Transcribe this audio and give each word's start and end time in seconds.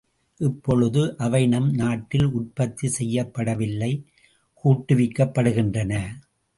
இப்பொழுது 0.39 1.17
அவை 1.17 1.47
நம் 1.47 1.69
நாட்டில் 1.73 2.27
உற்பத்தி 2.31 2.87
செய்யப்படவில்லை 2.99 3.91
கூட்டுவிக்கப்படுகின்றன. 4.63 5.93